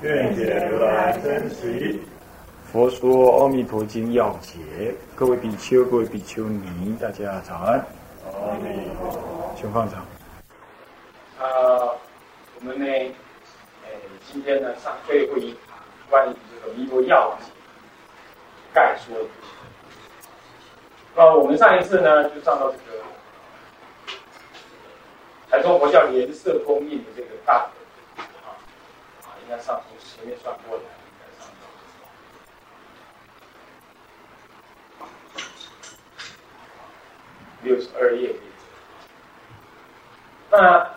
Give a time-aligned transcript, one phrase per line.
[0.00, 2.00] 愿解如来真实义。
[2.70, 3.10] 佛说
[3.42, 7.84] 《阿弥陀经》要解，各位比丘、各位比丘尼，大家早安。
[8.26, 9.54] 阿弥陀佛。
[9.56, 10.06] 请放掌。
[11.40, 11.96] 呃，
[12.60, 12.86] 我们呢，
[13.84, 13.90] 呃，
[14.30, 15.76] 今天呢上最后一堂
[16.08, 17.50] 关于这个弥陀要解
[18.72, 19.28] 概说的。
[21.16, 23.02] 那我们上一次呢就上到这个
[25.50, 27.66] 台中佛教颜色供应的这个大
[29.48, 30.88] 应该上从前面算过来，应
[31.18, 31.50] 该上
[35.00, 35.06] 到
[37.62, 38.34] 六十二页。
[40.50, 40.90] 那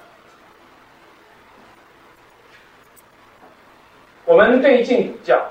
[4.26, 5.50] 我们对于净土教，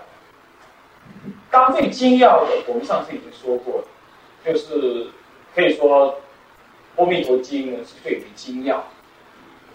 [1.51, 3.89] 当最精要的，我们上次已经说过了，
[4.45, 5.11] 就是
[5.55, 6.21] 可以说
[7.03, 8.85] 《阿弥陀经》呢是最为精要。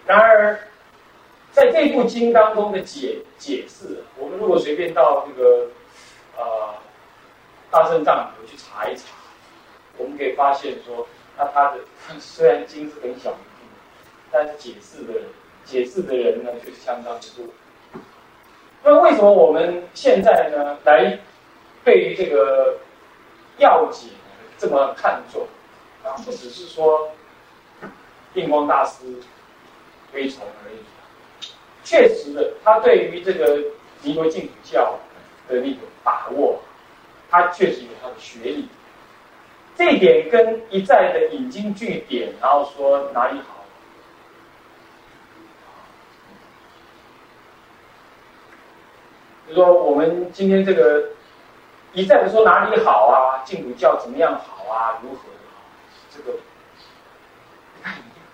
[0.06, 0.68] 然而，
[1.56, 5.66] 在这部经当中的解解释，我们如果随便到这个
[6.36, 6.74] 呃
[7.70, 9.04] 大正藏里去查一查，
[9.96, 11.78] 我们可以发现说，那它的
[12.20, 13.66] 虽然经是很小的经，
[14.30, 15.14] 但是解释的
[15.64, 17.46] 解释的人呢却是相当的多。
[18.84, 21.18] 那为什么我们现在呢来
[21.86, 22.76] 对于这个
[23.56, 24.08] 要解
[24.58, 25.46] 这么看重
[26.04, 26.20] 啊？
[26.22, 27.12] 不只是说
[28.34, 29.04] 印光大师
[30.12, 30.76] 推崇而已，
[31.86, 33.62] 确实的，他对于这个
[34.02, 34.98] 弥陀净土教
[35.46, 36.58] 的那种把握，
[37.30, 38.68] 他确实有他的学历。
[39.76, 43.64] 这一点跟一再的引经据典，然后说哪里好。
[49.46, 51.10] 比如说我们今天这个
[51.92, 55.18] 一再的说哪里好啊，净土教怎么样好啊，如何
[55.54, 55.62] 好，
[56.10, 58.26] 这个不太一样。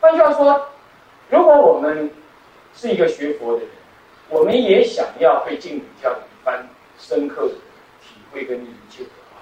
[0.00, 0.68] 换句话说，
[1.28, 2.08] 如果我们
[2.80, 3.68] 是一个学佛的人，
[4.30, 6.66] 我们也想要对净土教有一番
[6.98, 7.52] 深刻的
[8.00, 9.36] 体会跟理解的话，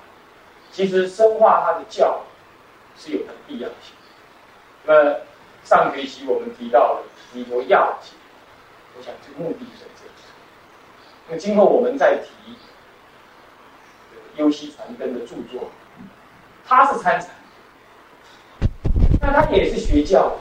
[0.73, 2.21] 其实深化它的教
[2.97, 3.95] 是有它的必要性。
[4.85, 5.15] 那
[5.63, 8.17] 上学期我们提到了弥陀要解，
[8.97, 10.11] 我想这个目的是在这里。
[11.29, 12.57] 那今后我们再提
[14.35, 15.71] 优西传灯的著作，
[16.67, 17.31] 他是参禅，
[19.21, 20.37] 那他也是学教，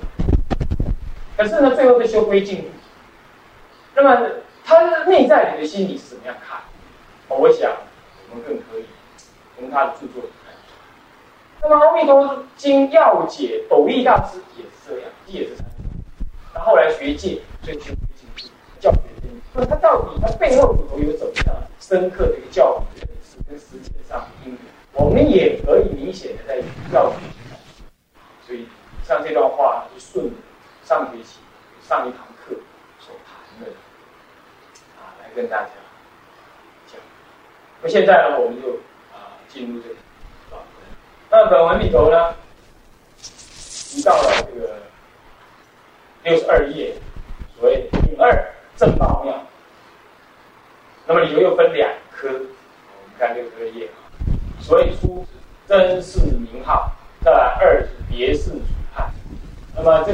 [1.38, 2.70] 可是呢，最后是修归净土。
[3.98, 4.30] 那么
[4.64, 6.62] 他的内在你的心理是怎么样看？
[7.28, 7.72] 我想
[8.30, 8.86] 我们更可以
[9.58, 10.54] 从他的著作里看。
[11.64, 15.76] 那么《阿弥陀经要解》，斗笠大师也是这样，也是参禅，
[16.54, 18.50] 他后来学界，追求归净土，
[18.80, 19.00] 教学。
[19.56, 24.60] 那他到底他背后里头有怎么样深刻的一个教育的认识跟实践上的因缘，
[24.94, 26.62] 我们也可以明显的在
[26.94, 27.18] 教育
[27.50, 27.58] 上。
[28.46, 28.68] 所以
[29.04, 30.32] 像这段话就顺
[30.86, 31.40] 上学期
[31.82, 32.54] 上一堂课
[33.00, 33.72] 所谈的
[34.96, 35.70] 啊，来跟大家
[36.88, 37.00] 讲。
[37.84, 38.72] 那现在呢，我们就
[39.14, 39.96] 啊进入这个
[40.50, 40.68] 本文。
[41.30, 42.34] 那本文里头呢，
[43.22, 44.78] 提到了这个
[46.24, 46.96] 六十二页，
[47.56, 48.52] 所谓的丙二。
[48.76, 49.34] 正报妙，
[51.08, 53.98] 那么里头又分两科，我们看六十二页啊。
[54.60, 55.26] 所以初
[55.68, 58.62] 真是名号，再来二是别是主
[58.94, 59.12] 判。
[59.76, 60.14] 那么这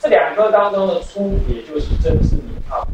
[0.00, 2.84] 这两科当中的初，也就是真是名号，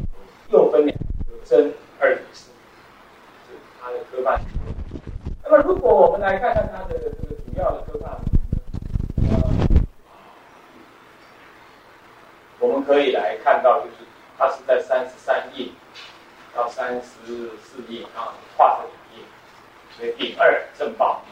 [0.50, 4.38] 又分两科真二与是，是它的科判。
[5.42, 8.10] 那么如果我们来看看它的这个主要的科判，
[9.30, 9.32] 呃，
[12.58, 13.96] 我们可以来看到就是。
[14.36, 15.68] 它是在三十三页
[16.56, 19.24] 到三十四页啊，画成两页，
[19.96, 21.22] 所以丙二正报。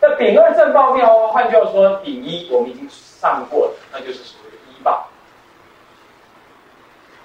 [0.00, 5.08] 那丙二正报妙哦，换句话说，丙一我们已经上过了，那就是所谓的一报。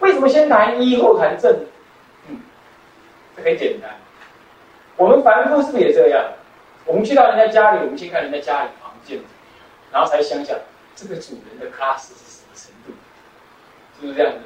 [0.01, 1.66] 为什么先谈一后谈正？
[2.28, 2.40] 嗯，
[3.36, 3.90] 这很简单。
[4.97, 6.24] 我们凡夫是不是也这样？
[6.86, 9.30] 我们去到人家家里，我们先看人家家里房间怎么样，
[9.92, 10.56] 然后才想想
[10.95, 12.94] 这个主人的 class 是什么程度，
[14.00, 14.39] 是不是这样的？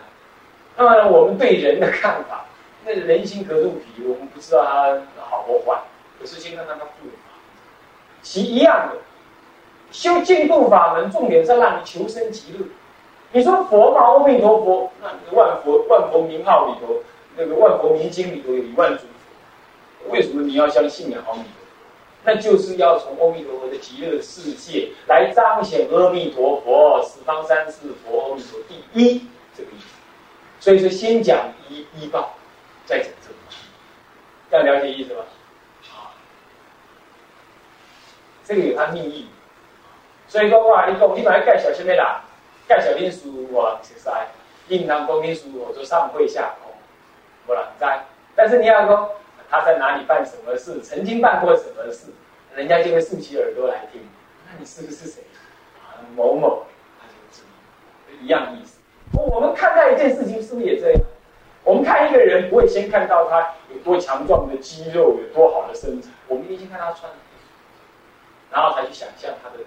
[0.78, 2.46] 那么我们对人的看法，
[2.86, 5.78] 那人心隔肚皮，我们不知道他好或坏。
[6.18, 7.34] 可是先看看他住的法
[8.22, 8.98] 其一样的，
[9.92, 12.66] 修净土法门，重点是让你求生极乐。
[13.32, 16.96] 你说佛嘛，阿弥陀佛，那万佛万佛名号里头，
[17.36, 19.09] 那个万佛名经里头有一万诸佛，
[20.08, 20.42] 为什么？
[20.44, 21.46] 你要相信阿弥陀？
[22.24, 27.46] 那就是要从阿弥陀佛的极乐世界来彰显阿弥陀佛，十方。
[27.46, 29.88] 三世佛，阿弥陀第一这个意思。
[30.60, 32.34] 所以说，先讲一一报，
[32.86, 33.36] 再讲这个，
[34.52, 35.24] 这样了解意思吧？
[35.92, 36.12] 啊，
[38.44, 39.28] 这个有它秘密。
[40.28, 41.94] 所以讲话，你讲你把它介绍什么？
[41.96, 42.24] 啦？
[42.68, 44.10] 介绍恁师傅我熟悉，
[44.68, 46.76] 你唔通讲恁师傅就上会下哦，
[47.48, 47.86] 无人知。
[48.36, 49.16] 但是你要说
[49.50, 52.08] 他在哪里办什么事，曾经办过什么事，
[52.56, 54.02] 人家就会竖起耳朵来听。
[54.46, 55.24] 那你是不是谁？
[56.16, 56.66] 某某，
[57.00, 57.44] 他就，
[58.24, 58.80] 一样意思。
[59.14, 61.02] 我们看待一件事情是不是也这样？
[61.64, 67.12] 我们看一个人，不会先看到他有多强壮的肌肉，有多好的身材，我们一定先看他穿，
[68.50, 69.64] 然后才去想象他的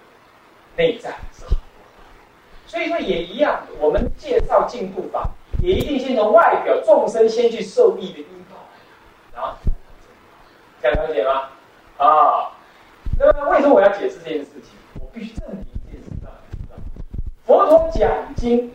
[0.76, 1.56] 内在是好。
[2.66, 5.28] 所以说也一样，我们介绍进步法，
[5.62, 8.41] 也一定先从外表众生先去受益的因，
[10.82, 11.48] 这样了解吗？
[11.98, 12.50] 啊，
[13.16, 14.72] 那么为什么我要解释这件事情？
[14.98, 16.30] 我必须证明一件事道。
[17.46, 18.72] 佛陀讲经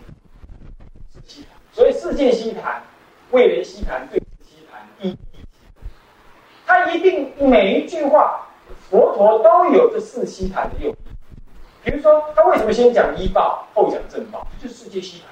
[1.13, 2.81] 是西谈，所以世界西谈、
[3.31, 5.17] 为人西谈、对西谈、一一
[6.65, 8.47] 他一定每一句话，
[8.89, 10.97] 佛陀都有这四西谈的用意。
[11.83, 14.47] 比如说，他为什么先讲医报，后讲正报？
[14.61, 15.27] 就是世界西谈。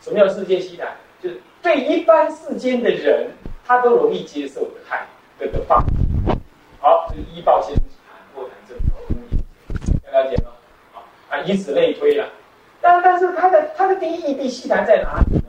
[0.00, 0.88] 什么叫世界西谈？
[1.22, 3.30] 就是对一般世间的人，
[3.66, 5.06] 他都容易接受的态
[5.38, 5.78] 的的方。
[5.78, 6.07] 好，就是
[7.32, 7.84] 医报先谈，
[8.34, 8.98] 后谈正报。
[10.10, 10.50] 了解吗？
[10.92, 12.28] 好啊，以此类推了。
[12.80, 15.42] 但但是他的他的第一义谛西谈在哪里呢？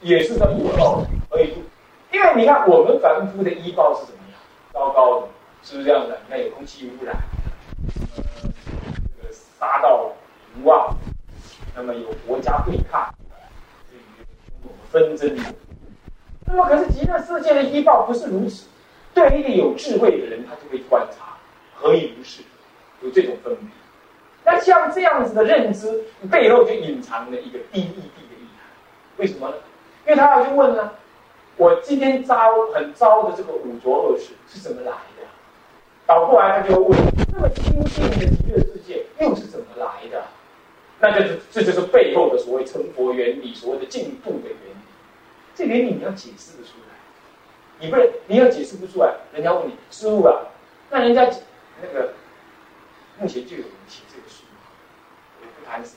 [0.00, 1.54] 也是说医报而已。
[2.12, 4.38] 因为你看我们凡夫的医报是怎么样？
[4.72, 5.28] 糟糕的，
[5.62, 6.18] 是不是这样的？
[6.26, 7.16] 你看有空气污染。
[9.58, 10.10] 杀到
[10.56, 10.96] 无望，
[11.76, 13.14] 那么有国家对抗，
[14.64, 15.36] 有纷争。
[16.46, 18.66] 那么可是极乐世界的医报不是如此。
[19.28, 21.36] 对一个有智慧的人，他就会观察，
[21.74, 22.42] 何以如是？
[23.02, 23.68] 有这种分别。
[24.44, 28.66] 那像这样子的认知背后，就隐藏了一个低义谛的意涵。
[29.16, 29.54] 为什么呢？
[30.06, 30.90] 因为他要去问呢：
[31.56, 32.36] 我今天遭
[32.74, 35.26] 很糟的这个五浊恶世是怎么来的？
[36.06, 36.98] 倒过来他就问：
[37.32, 40.24] 那么清净的极乐世界又是怎么来的？
[40.98, 44.80] 那就这就是背后的所谓成佛原理，所谓的进步的原理。
[45.54, 46.89] 这原理你要解释的出来，
[47.80, 50.46] 你不是你要解释不出来，人家问你师傅啊，
[50.90, 51.22] 那人家
[51.82, 52.12] 那个
[53.18, 54.44] 目前就有人写这个书，
[55.40, 55.96] 我不谈谁，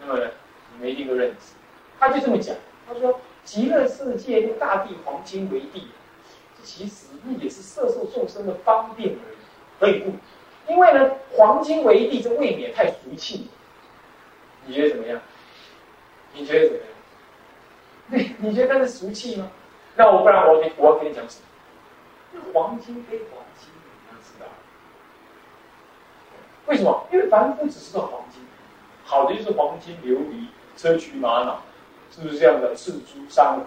[0.00, 0.30] 那么呢，
[0.74, 1.54] 你们一定都认识。
[1.98, 2.54] 他就这么讲，
[2.86, 5.88] 他说极乐世界用大地黄金为地。
[6.62, 9.36] 其实那也是色受众生的方便而已，
[9.80, 10.12] 何以故？
[10.70, 13.48] 因为呢，黄金为地，这未免太俗气。
[14.66, 15.18] 你觉得怎么样？
[16.34, 18.34] 你觉得怎么样？
[18.40, 19.50] 你你觉得是俗气吗？
[19.98, 21.40] 那我不然我我要跟你讲什
[22.32, 22.40] 么？
[22.54, 24.46] 黄金非黄金，你要知道。
[26.66, 27.04] 为什么？
[27.12, 28.40] 因为凡夫只知道黄金，
[29.02, 30.46] 好的就是黄金琉璃、
[30.76, 31.62] 砗磲玛瑙，
[32.12, 32.76] 是不是这样的？
[32.76, 33.64] 赤珠珊瑚，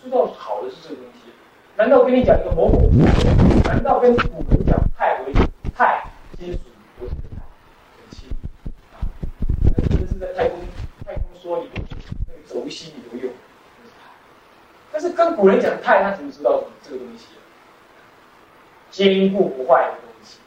[0.00, 1.32] 知道好的是这个东西。
[1.76, 2.88] 难道跟你讲一个某某？
[3.64, 5.32] 难道跟古人讲钛为
[5.74, 6.04] 钛
[6.38, 6.60] 金属
[7.00, 7.18] 不是很
[8.12, 8.28] 轻
[8.94, 9.02] 啊？
[9.64, 10.60] 那这是在太空
[11.34, 11.82] 说里头
[12.28, 13.32] 那个轴心里头用，
[15.26, 17.26] 那古人讲钛，他怎么知道这个东西？
[18.92, 20.38] 坚固不坏的东西，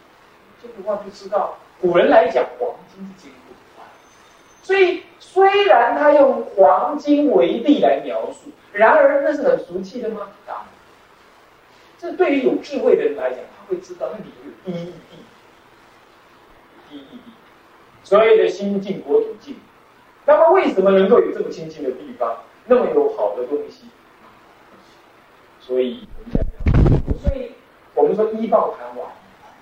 [0.62, 1.58] 坚固不坏不知道。
[1.82, 3.86] 古人来讲，黄金是坚固不坏，
[4.64, 10.30] 所以虽然他用黄金为地来描述，然而那是很俗气的吗？
[10.48, 10.66] 当然。
[11.98, 14.94] 这对于有智慧的人来讲，他会知道那里有第一义，
[16.90, 17.20] 第一义，
[18.02, 19.58] 所谓的心境国土境。
[20.26, 23.84] 那么为什么能够有这么清净的地方，那么有好的东西？
[25.70, 26.00] 所以，
[27.22, 27.52] 所以
[27.94, 29.08] 我们说医报谈完，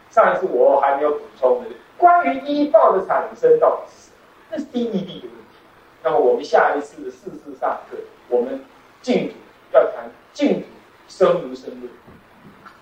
[0.09, 4.15] 上一次我还没有补充的，关于医报的产生到底是什么？
[4.49, 5.57] 那是第一义谛的问题。
[6.03, 7.97] 那么我们下一次的四次上课，
[8.29, 8.63] 我们
[9.01, 9.33] 净土
[9.73, 10.67] 要谈净土
[11.09, 11.91] 生如生论。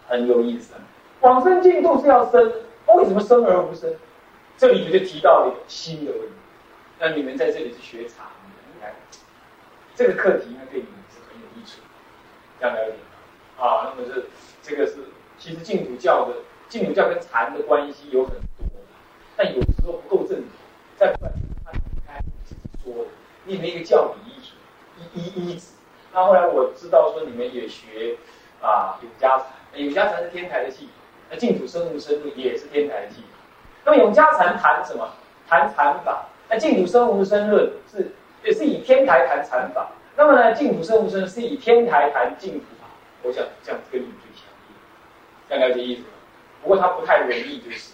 [0.08, 0.76] 很有意思，
[1.22, 2.54] 往生净度是要生，
[2.94, 3.92] 为什么生而无生？
[4.56, 6.36] 这里面就提到了一个新的问题。
[7.00, 8.94] 那你们在这里是学禅的，看
[9.96, 11.82] 这个课题应该对你们是很有益处，
[12.60, 12.98] 这样了解？
[13.58, 14.26] 啊，那么是
[14.62, 14.96] 这个是
[15.38, 16.36] 其实净土教的
[16.68, 18.68] 净土教跟禅的关系有很多，
[19.36, 20.48] 但有时候不够正统，
[20.98, 21.34] 再不然
[21.64, 21.72] 他
[22.06, 22.20] 开
[22.84, 23.06] 说，
[23.46, 24.56] 你们一个教理依础
[25.14, 25.74] 一一一子。
[26.14, 28.18] 那后来我知道说你们也学
[28.62, 29.48] 啊永嘉禅。
[29.76, 30.94] 永嘉禅是天台的系统，
[31.30, 33.30] 那净土生物生论也是天台的系统。
[33.84, 35.10] 那么永嘉禅谈什么？
[35.48, 38.12] 谈禅法，那净土生无生论是
[38.44, 42.66] 也是以天台谈禅法，那么呢，净土生无生是以天台谈净土。
[43.26, 44.76] 我想这样跟你最相应，
[45.50, 46.08] 这样了解意思吗？
[46.62, 47.94] 不过它不太容易，就是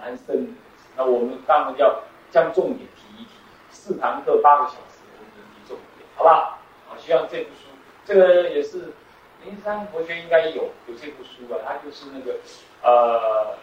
[0.00, 0.52] 蛮深的。
[0.96, 3.30] 那我们当然要将重点提一提，
[3.70, 6.58] 四堂课八个小时，我们提重点，好吧？
[6.88, 7.68] 好，希望这部书，
[8.04, 8.92] 这个也是
[9.44, 12.38] 灵山佛学应该有有这部书吧，它就是那个
[12.82, 13.54] 呃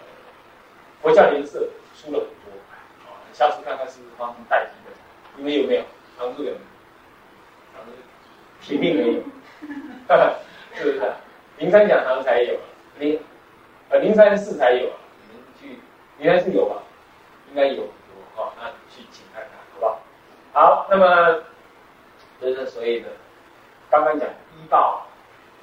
[1.01, 2.51] 佛教联社出了很多，
[3.05, 4.95] 啊，下次看看是不是帮他们代替的，
[5.37, 5.83] 你们有没有？
[6.17, 6.61] 常住有没有？
[7.73, 7.91] 常住
[8.61, 9.23] 铁定没有，
[10.79, 11.11] 是不是？
[11.57, 12.55] 灵山讲堂才有，
[12.99, 13.19] 灵
[13.89, 14.89] 呃灵山寺才有，
[15.27, 15.77] 你们去
[16.17, 16.77] 灵山寺有吧？
[17.49, 19.99] 应该有很多哈，那去请看看，好不好？
[20.53, 21.43] 好，那么
[22.39, 23.07] 这是所以呢
[23.89, 25.05] 刚刚讲医报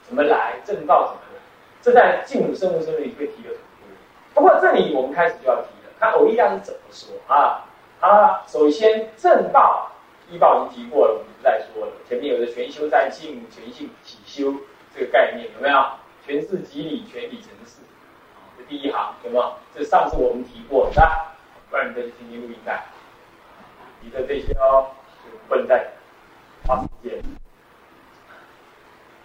[0.03, 1.41] 怎么来，正报怎么来，
[1.81, 3.89] 这在《净土生物生里会提的很多。
[4.35, 7.65] 不过这里我们开始就要提了，看偶益量是怎么说啊？
[8.01, 9.91] 啊，首先正报
[10.29, 11.93] 医报已经提过了，我们不再说了。
[12.07, 14.53] 前面有个全修在净，全性起修
[14.97, 15.87] 这个概念有没有？
[16.25, 17.83] 全是即理，全理成事。
[18.57, 19.53] 这第一行有没有？
[19.75, 21.27] 这上次我们提过的。
[21.69, 22.85] 不然你再去听听录音带，
[24.01, 24.87] 你的这些哦，
[25.25, 25.89] 就不能再
[26.65, 27.21] 花时间。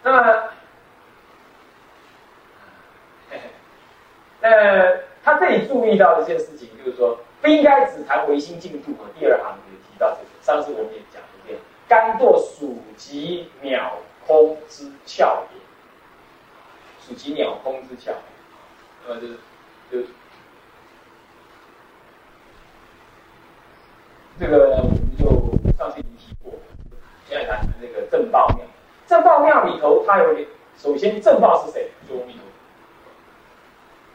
[0.03, 0.49] 那么，
[4.41, 4.49] 那
[5.23, 8.91] 他这里注意到一件事情，就是说不应该只谈唯心净土。
[9.17, 15.61] 第二行也提到这个，上次我们也讲过，对，甘堕属即鸟空之窍也，
[17.12, 18.13] 属即鸟空之窍，
[19.06, 19.34] 那么就是
[19.91, 20.08] 就。
[24.39, 25.25] 这个我们就
[25.77, 26.53] 上次已经提过，
[27.27, 28.60] 现在谈那个正报庙。
[29.06, 30.36] 正报庙里头，它有
[30.77, 31.91] 首先正报是谁？
[32.10, 32.41] 就阿弥陀。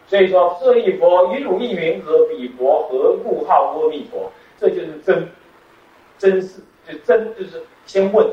[0.09, 2.25] 所以说，舍利佛与汝意云何？
[2.29, 4.33] 彼佛何故号阿弥陀？
[4.59, 5.29] 这就是真
[6.19, 8.27] 真是就真就是先问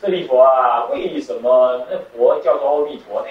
[0.00, 3.28] 舍利佛啊，为什么那佛叫做阿弥陀呢？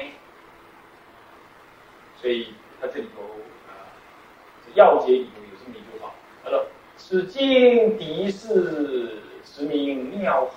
[2.21, 3.21] 所以他这里头
[3.67, 3.71] 啊，
[4.73, 6.11] 要解里头有这么一句话，
[6.43, 6.65] 他说。
[7.01, 10.51] 此经敌是实名妙恒，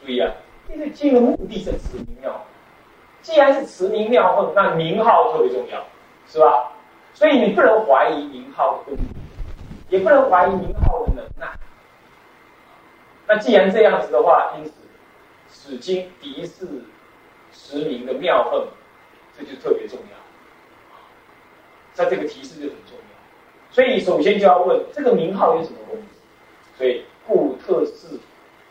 [0.00, 0.32] 注意啊，
[0.68, 2.40] 这个经的目的是持名妙恒。
[3.20, 5.84] 既然是持名妙恒，那名号特别重要，
[6.28, 6.70] 是吧？
[7.14, 8.96] 所以你不能怀疑名号的功，
[9.88, 11.48] 也不能怀疑名号的能耐。
[13.26, 14.72] 那既然这样子的话，因此
[15.48, 16.64] 此经敌是
[17.52, 18.68] 实名的妙恒，
[19.38, 20.16] 这就特别重要。
[21.94, 23.70] 在这个提示就很重要。
[23.70, 26.04] 所以首先就要问这个名号有什么功能？
[26.76, 28.18] 所以故特是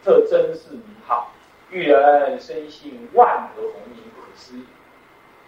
[0.04, 1.32] 特真是名号，
[1.70, 4.64] 遇人深信万德洪名不可思议，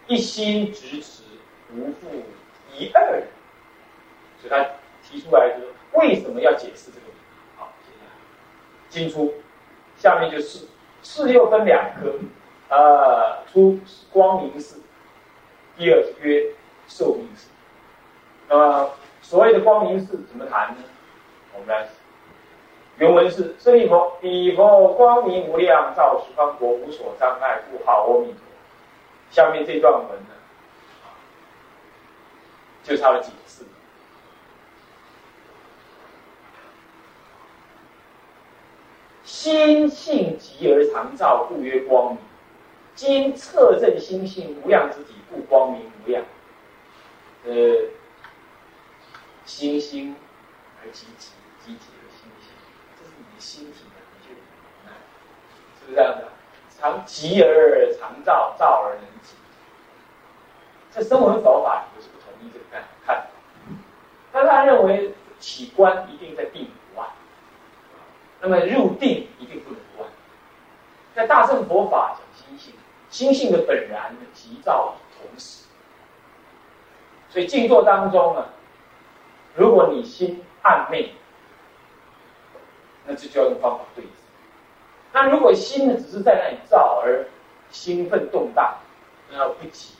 [0.06, 1.22] 一心执持
[1.74, 2.08] 无复
[2.76, 3.22] 一二。
[4.40, 4.64] 所以他
[5.02, 7.14] 提出来就是为什么要解释这个名？
[7.58, 8.12] 好，接下来
[8.88, 9.34] 经出
[9.96, 10.66] 下面就是
[11.02, 12.14] 四又分两科，
[12.68, 13.78] 呃，出
[14.12, 14.80] 光明寺，
[15.80, 16.44] 第二曰
[16.88, 17.48] 寿命寺，
[18.46, 18.90] 那么。
[19.22, 20.82] 所谓的光明寺怎么谈呢？
[21.54, 21.88] 我们来，
[22.98, 28.40] 原文是：舍利佛，彼佛光明无量，照十方国，无所障碍，故号阿弥陀。
[29.30, 30.34] 下面这段文呢，
[32.82, 33.62] 就是他的解释。
[39.22, 42.18] 心性极而常照，故曰光明。
[43.00, 46.22] 今测证心性无量之体，故光明无量。
[47.46, 47.50] 呃。
[49.46, 50.14] 星星
[50.82, 51.30] 而积极，
[51.64, 52.52] 积极而星星，
[52.98, 54.36] 这是你的心体的一句无
[55.80, 56.28] 是不是这样的？
[56.78, 59.34] 常极而常照，照而能极。
[60.92, 63.30] 这声闻佛法我是不同意这个看看法，
[64.30, 67.06] 但他认为起观一定在定不外，
[68.42, 70.06] 那么入定一定不能外。
[71.14, 72.20] 在大乘佛法讲
[73.10, 75.66] 心性，的本然的急躁同时，
[77.28, 78.46] 所以静坐当中呢。
[79.56, 81.12] 如果你心暗昧，
[83.04, 84.10] 那就就要用方法对治。
[85.12, 87.26] 那如果心呢，只是在那里照而
[87.68, 88.78] 兴奋动荡，
[89.28, 89.94] 那要不急，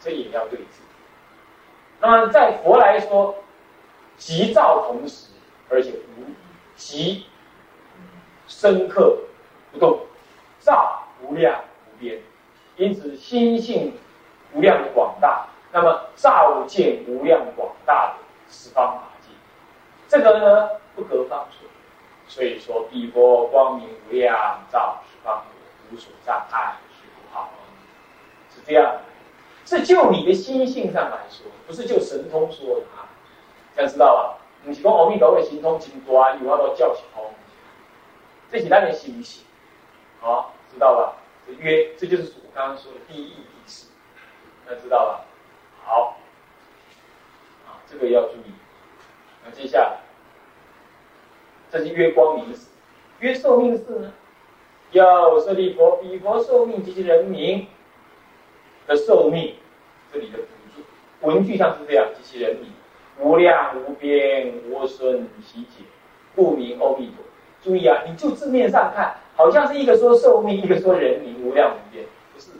[0.00, 0.82] 这也要对治。
[2.00, 3.36] 那么在佛来说，
[4.16, 5.28] 急躁同时，
[5.68, 6.24] 而且无
[6.74, 7.26] 急
[8.48, 9.16] 深刻
[9.72, 10.00] 不动，
[10.58, 12.20] 躁无量无边，
[12.78, 13.92] 因此心性
[14.54, 18.24] 无量广大，那么照见无量广大的。
[18.50, 19.28] 十方法界，
[20.08, 21.68] 这个呢不可方寸，
[22.26, 25.44] 所以说彼佛光明无量，照十方
[25.92, 27.50] 无所障碍，是不好，
[28.50, 28.96] 是这样。
[29.66, 33.04] 是就你的心性上来说，不是就神通说的啊，
[33.76, 34.38] 这样知道吧？
[34.64, 37.22] 不是讲阿弥陀佛神通真大，有法度教是通，
[38.50, 39.44] 这是咱的心性，
[40.22, 41.17] 好，知道吧？
[41.54, 43.36] 约，这就是我刚刚说的第一意
[43.66, 43.86] 识，
[44.66, 45.24] 那知道吧？
[45.84, 46.18] 好，
[47.66, 48.52] 啊，这个要注意。
[49.44, 49.98] 那接下来，
[51.70, 52.68] 这是约光明寺，
[53.20, 54.12] 约寿命寺呢？
[54.92, 57.66] 要舍利佛，以佛寿命及其人民
[58.86, 59.56] 的寿命，
[60.12, 60.38] 这里的
[61.20, 62.70] 文句上是这样：及其人民，
[63.18, 65.84] 无量无边，无生其解，
[66.34, 67.24] 故名阿弥陀。
[67.62, 72.04] 注意啊，你就字面上看，好像是一个说寿命，一个说人民无量无边，
[72.34, 72.58] 不是的，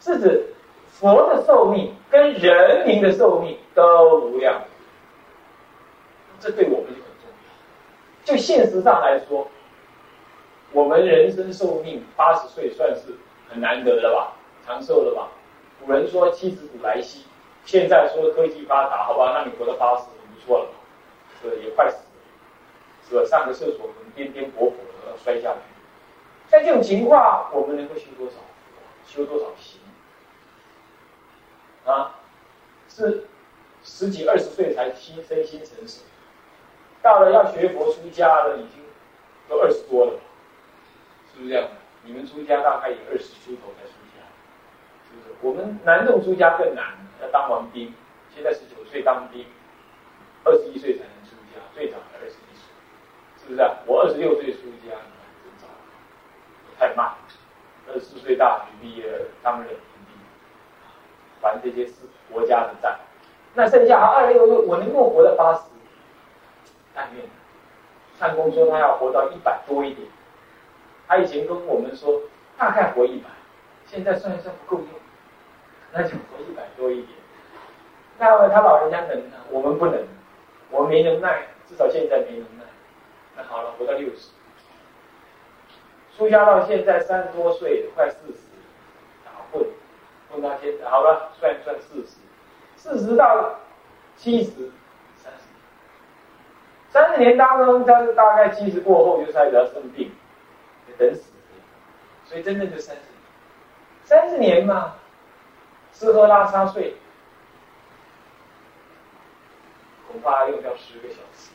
[0.00, 0.54] 是指
[0.90, 4.60] 佛的寿命跟人民的寿命都无量。
[6.40, 8.24] 这对我们就很重要。
[8.24, 9.46] 就现实上来说。
[10.72, 13.02] 我们人生寿命八十岁算是
[13.48, 14.32] 很难得的吧，
[14.66, 15.28] 长寿了吧？
[15.80, 17.24] 古人说七子古来稀，
[17.64, 19.32] 现在说科技发达，好吧？
[19.32, 20.66] 那你活到八十很不错了，
[21.40, 22.04] 是也快死了，
[23.08, 23.24] 是吧？
[23.24, 24.72] 上个厕所可能颠颠簸簸
[25.06, 25.60] 的摔下去。
[26.48, 28.36] 在这种情况，我们能够修多少？
[29.06, 29.80] 修多少行？
[31.84, 32.16] 啊，
[32.88, 33.26] 是
[33.82, 36.02] 十几二十岁才心身心成熟，
[37.02, 38.82] 到了要学佛出家了，已经
[39.48, 40.12] 都二十多了。
[41.32, 41.68] 是不是这样？
[42.02, 44.22] 你们出家大概有二十出头才出家，
[45.04, 45.34] 是不是？
[45.42, 47.92] 我们南洞出家更难，要当完兵，
[48.34, 49.44] 现在十九岁当兵，
[50.44, 52.66] 二十一岁才能出家，最早的二十一岁，
[53.40, 53.76] 是不是啊？
[53.86, 54.96] 我二十六岁出家，
[56.86, 57.12] 太慢。
[57.88, 59.04] 二十四岁大学毕业
[59.42, 59.78] 当人民
[61.40, 61.94] 还这些是
[62.30, 62.96] 国家的债。
[63.54, 65.60] 那剩下二六六，我能够活到八十，
[66.94, 67.24] 但愿。
[68.18, 70.06] 唱公说他要活到一百多一点。
[71.08, 72.22] 他以前跟我们说，
[72.56, 73.28] 大概活一百，
[73.86, 74.88] 现在算一算不够用，
[75.92, 77.08] 那就活一百多一点。
[78.18, 80.06] 那么他老人家能，我们不能，
[80.70, 82.64] 我没能耐，至少现在没能耐。
[83.36, 84.30] 那好了，活到六十，
[86.16, 88.38] 出家到现在三十多岁，快四十，
[89.24, 89.66] 打混，
[90.30, 92.16] 混到现在好了，算一算四十，
[92.76, 93.60] 四十到
[94.16, 94.50] 七十，
[95.16, 95.44] 三十，
[96.88, 100.10] 三十年当中，他是大概七十过后就开始要生病。
[100.98, 101.24] 等死，
[102.24, 103.12] 所以真正就三十年，
[104.02, 104.94] 三十年嘛，
[105.92, 106.96] 吃喝拉撒睡，
[110.10, 111.50] 恐怕用掉十个小时，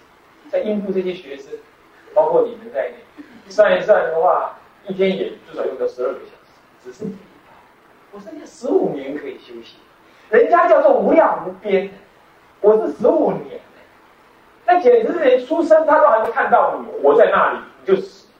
[0.52, 1.54] 在应付这些学生，
[2.13, 2.97] 包括你们在内，
[3.51, 6.35] 算一算的话，一天也至少用掉十二个小时，
[6.81, 7.13] 只剩
[8.11, 9.75] 我剩下十五年可以休息，
[10.29, 11.91] 人家叫做无量无边，
[12.61, 13.59] 我是十五年，
[14.65, 18.33] 那简直是连出生他都还没看到你活在那里，你就死了。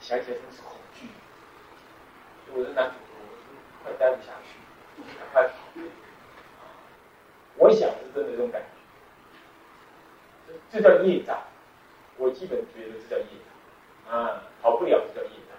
[0.00, 1.06] 想起来真是恐惧，
[2.52, 3.18] 我是男主播，
[3.84, 4.58] 我快待不下去，
[5.18, 5.54] 赶快跑。
[7.58, 8.62] 我想是真的这种感
[10.46, 11.36] 觉，这叫业障。
[12.18, 13.28] 我基本觉得这叫业
[14.08, 15.56] 障，啊，跑不了这叫业障。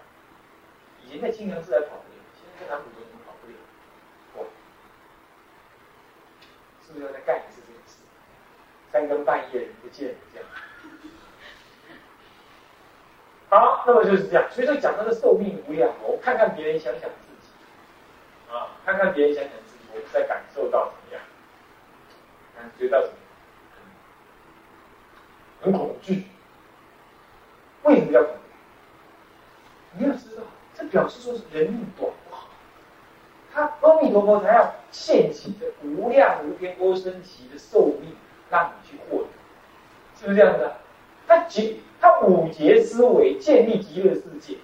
[1.03, 3.53] 以前在清凉寺还跑不了，现在在南普陀怎么跑不了？
[4.33, 4.45] 我
[6.85, 7.97] 是不是要再干一次这个事？
[8.91, 10.47] 三更半夜人不见这样。
[13.49, 14.43] 好，那么就是这样。
[14.51, 17.07] 所以说讲他的寿命无量，我看看别人，想想自
[17.39, 17.47] 己，
[18.51, 21.21] 啊，看看别人，想想自己，我们在感受到怎么样？
[22.55, 23.21] 感觉到怎么样？
[25.61, 26.25] 很恐惧。
[27.87, 28.37] 为什么要恐惧？
[29.97, 30.43] 你要知道，
[30.75, 32.47] 这表示说是人命短不好。
[33.53, 38.15] 他阿弥陀佛才要献起的无量无边波生期的寿命，
[38.49, 39.27] 让你去获得，
[40.19, 40.71] 是不是这样子？
[41.27, 41.81] 他极。
[41.99, 44.55] 他五劫思维建立极乐世界，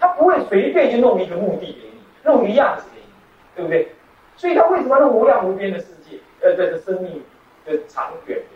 [0.00, 3.06] 他不会随便就弄一个目的给你，弄一个样子给你，
[3.54, 3.94] 对不对？
[4.38, 7.22] 所以他为什么弄无量无边的世界，呃，这生命
[7.66, 8.54] 的长远给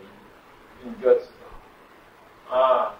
[0.81, 1.25] 你，你就要知
[2.49, 2.95] 道啊。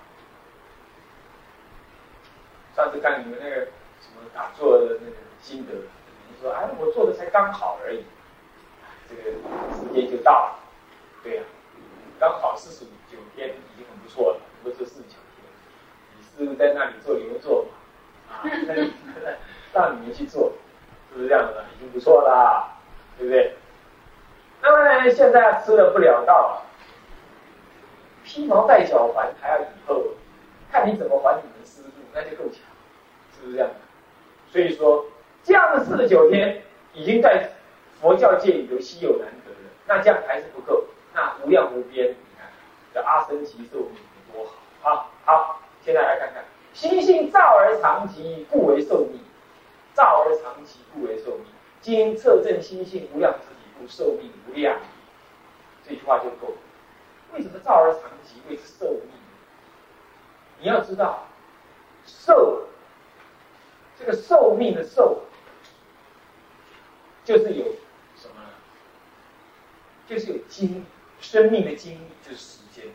[2.83, 3.55] 上次看你们那个
[4.01, 8.03] 什么打坐的那个心得，你说哎，我做的才刚好而已，
[9.07, 9.31] 这个
[9.73, 10.59] 时间就到了，
[11.23, 11.43] 对呀，
[12.19, 15.15] 刚好四十九天已经很不错了，不是四十九。
[16.35, 17.67] 师傅在那里做牛做
[18.29, 18.43] 马，啊，
[19.71, 20.51] 让你们去做，
[21.09, 21.63] 是不是这样的？
[21.73, 22.79] 已经不错啦，
[23.17, 23.55] 对不对？
[24.61, 26.63] 那么现在吃了不了道，
[28.25, 30.03] 披毛戴脚还还要以后，
[30.69, 32.61] 看你怎么还你们师傅，那就够强，
[33.35, 33.69] 是不是这样？
[34.51, 35.05] 所以说，
[35.43, 36.61] 这样的四十九天
[36.93, 37.49] 已经在
[37.99, 39.69] 佛教界里头稀有难得了。
[39.87, 42.47] 那这样还是不够，那无量无边，你看
[42.93, 43.97] 这阿僧祇寿命
[44.29, 45.09] 有多好啊！
[45.25, 45.59] 好。
[45.85, 49.19] 现在来看看，心性躁而长疾，故为寿命；
[49.93, 51.45] 躁而长疾，故为寿命。
[51.81, 54.79] 今测证心性无量之体，故寿命无量。
[55.85, 56.57] 这句话就够了。
[57.33, 59.11] 为什么造而长吉谓之寿命？
[60.61, 61.27] 你要知道，
[62.25, 62.61] 寿
[63.99, 65.23] 这个寿命的寿，
[67.25, 67.65] 就是有
[68.15, 68.49] 什么呢？
[70.07, 70.85] 就是有经
[71.19, 72.85] 生命的经，就是时间。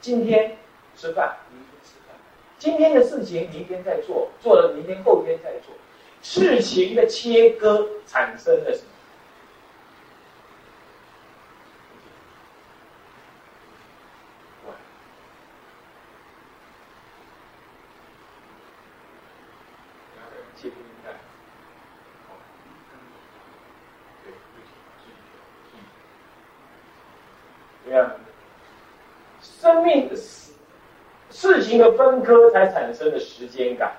[0.00, 0.58] 今天
[0.94, 2.14] 吃饭，明天吃饭。
[2.58, 5.74] 今天的事情，明天再做，做了明天后天再做。
[6.22, 8.91] 事情的切割产生了什么？
[31.72, 33.92] 一个分割才产生的时间感。